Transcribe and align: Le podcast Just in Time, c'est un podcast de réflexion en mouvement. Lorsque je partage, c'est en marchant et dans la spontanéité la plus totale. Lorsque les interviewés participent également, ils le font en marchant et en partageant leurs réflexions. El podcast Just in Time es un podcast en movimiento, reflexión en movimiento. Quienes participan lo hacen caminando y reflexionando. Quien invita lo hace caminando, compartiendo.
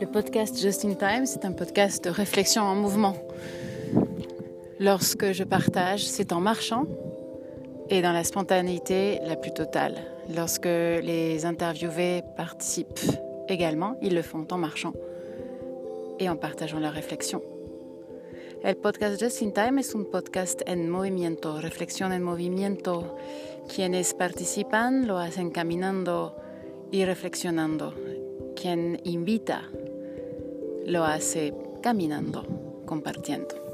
Le 0.00 0.06
podcast 0.06 0.58
Just 0.58 0.86
in 0.86 0.94
Time, 0.94 1.26
c'est 1.26 1.44
un 1.44 1.52
podcast 1.52 2.02
de 2.02 2.08
réflexion 2.08 2.62
en 2.62 2.74
mouvement. 2.74 3.14
Lorsque 4.78 5.32
je 5.32 5.44
partage, 5.44 6.06
c'est 6.06 6.32
en 6.32 6.40
marchant 6.40 6.86
et 7.90 8.00
dans 8.00 8.12
la 8.12 8.24
spontanéité 8.24 9.20
la 9.26 9.36
plus 9.36 9.52
totale. 9.52 9.96
Lorsque 10.34 10.64
les 10.64 11.44
interviewés 11.44 12.22
participent 12.34 12.98
également, 13.50 13.98
ils 14.00 14.14
le 14.14 14.22
font 14.22 14.46
en 14.50 14.56
marchant 14.56 14.94
et 16.18 16.30
en 16.30 16.36
partageant 16.36 16.80
leurs 16.80 16.94
réflexions. 16.94 17.42
El 18.64 18.76
podcast 18.76 19.20
Just 19.20 19.42
in 19.42 19.50
Time 19.50 19.78
es 19.80 19.94
un 19.94 20.04
podcast 20.04 20.62
en 20.66 20.88
movimiento, 20.88 21.60
reflexión 21.60 22.10
en 22.12 22.22
movimiento. 22.22 23.18
Quienes 23.68 24.14
participan 24.14 25.06
lo 25.06 25.18
hacen 25.18 25.50
caminando 25.50 26.36
y 26.90 27.04
reflexionando. 27.04 27.92
Quien 28.56 28.98
invita 29.04 29.62
lo 30.86 31.04
hace 31.04 31.54
caminando, 31.82 32.82
compartiendo. 32.86 33.69